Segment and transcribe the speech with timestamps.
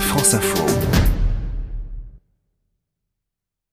[0.00, 0.95] France Info.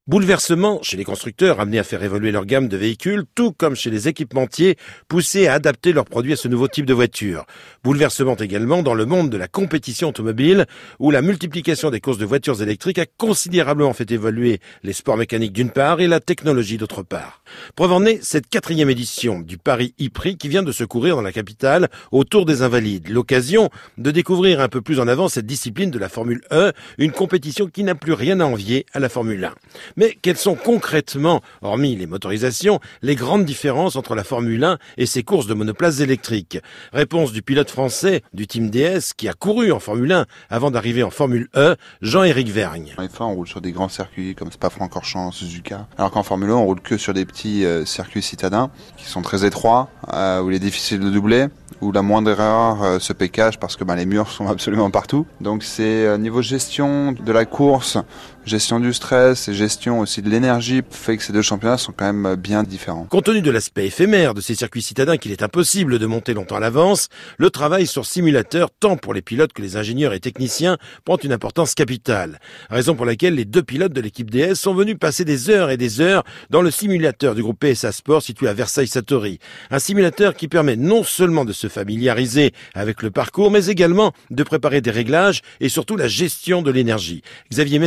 [0.06, 3.90] Bouleversement chez les constructeurs amenés à faire évoluer leur gamme de véhicules, tout comme chez
[3.90, 4.76] les équipementiers
[5.08, 7.46] poussés à adapter leurs produits à ce nouveau type de voiture.
[7.86, 10.66] Bouleversement également dans le monde de la compétition automobile,
[11.00, 15.54] où la multiplication des courses de voitures électriques a considérablement fait évoluer les sports mécaniques
[15.54, 17.42] d'une part et la technologie d'autre part.
[17.78, 21.22] Preuve en est cette quatrième édition du Paris e-Prix qui vient de se courir dans
[21.22, 23.08] la capitale autour des Invalides.
[23.08, 27.14] L'occasion de découvrir un peu plus en avant cette discipline de la Formule E, une
[27.14, 29.54] compétition qui n'a plus rien à envier à la Formule 1.
[29.98, 35.06] Mais quelles sont concrètement, hormis les motorisations, les grandes différences entre la Formule 1 et
[35.06, 36.60] ses courses de monoplaces électriques?
[36.92, 41.04] Réponse du pilote français du Team DS qui a couru en Formule 1 avant d'arriver
[41.04, 42.94] en Formule E, Jean-Éric Vergne.
[42.98, 46.54] En F1, on roule sur des grands circuits comme Spa-Francorchamps, Suzuka, alors qu'en Formule 1,
[46.56, 50.50] on roule que sur des petits euh, circuits citadins qui sont très étroits, euh, où
[50.50, 51.48] il est difficile de doubler
[51.82, 55.26] où la moindre erreur euh, se pécage parce que ben, les murs sont absolument partout.
[55.42, 57.98] Donc c'est niveau gestion de la course,
[58.46, 62.12] gestion du stress et gestion aussi de l'énergie fait que ces deux championnats sont quand
[62.12, 63.06] même bien différents.
[63.06, 66.58] Compte tenu de l'aspect éphémère de ces circuits citadins qu'il est impossible de monter longtemps
[66.58, 70.78] à l'avance, le travail sur simulateur tant pour les pilotes que les ingénieurs et techniciens
[71.06, 72.40] prend une importance capitale.
[72.70, 75.78] Raison pour laquelle les deux pilotes de l'équipe DS sont venus passer des heures et
[75.78, 79.40] des heures dans le simulateur du groupe PSA Sport situé à Versailles-Satori.
[79.72, 84.44] Un simulateur qui permet non seulement de se familiariser avec le parcours, mais également de
[84.44, 87.22] préparer des réglages et surtout la gestion de l'énergie.
[87.52, 87.80] Xavier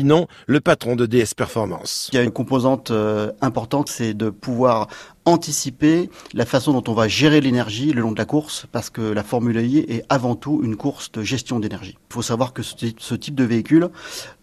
[0.00, 2.08] Mestélampinon, le patron de DS Performance.
[2.12, 4.88] Il y a une composante euh, importante, c'est de pouvoir
[5.30, 9.00] anticiper la façon dont on va gérer l'énergie le long de la course, parce que
[9.00, 11.96] la Formule E est avant tout une course de gestion d'énergie.
[12.10, 13.88] Il faut savoir que ce, type de véhicule,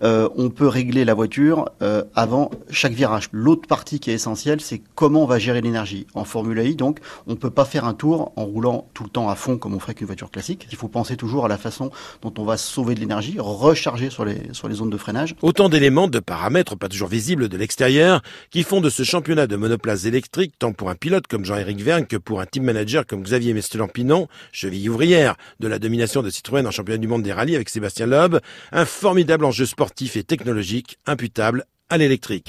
[0.03, 3.29] euh, on peut régler la voiture euh, avant chaque virage.
[3.31, 6.07] L'autre partie qui est essentielle, c'est comment on va gérer l'énergie.
[6.13, 9.09] En Formule E, donc, on ne peut pas faire un tour en roulant tout le
[9.09, 10.67] temps à fond comme on ferait qu'une voiture classique.
[10.71, 14.25] Il faut penser toujours à la façon dont on va sauver de l'énergie, recharger sur
[14.25, 15.35] les, sur les zones de freinage.
[15.41, 18.21] Autant d'éléments, de paramètres pas toujours visibles de l'extérieur,
[18.51, 22.05] qui font de ce championnat de monoplaces électriques tant pour un pilote comme Jean-Éric Vergne
[22.05, 26.65] que pour un team manager comme Xavier Mestelan-Pinon, cheville ouvrière de la domination de Citroën
[26.65, 28.37] en championnat du monde des rallyes avec Sébastien Loeb,
[28.71, 32.45] un formidable enjeu sportif et technologique imputable à l'électrique.